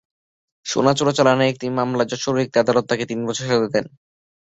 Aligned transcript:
সোনা 0.65 0.91
চোরাচালানের 0.97 1.51
একটি 1.51 1.65
মামলায় 1.77 2.09
যশোরের 2.11 2.43
একটি 2.45 2.57
আদালত 2.59 2.85
তাঁকে 2.89 3.05
তিন 3.07 3.19
বছরের 3.27 3.49
সাজা 3.51 3.69
দেন। 3.73 3.85